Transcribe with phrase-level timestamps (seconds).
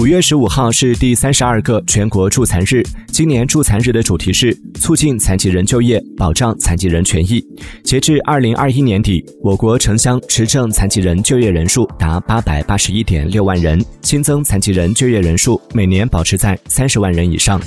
[0.00, 7.46] 五月十五号是第三十二个全国助残日今年助残日的主题是促进残疾人就业保障残疾人权益
[7.84, 17.60] 截至二零二一年底我国城乡持证残疾人就业人数达八百八十一点六万人新增残疾人就业人数每年保持在三十万人以上。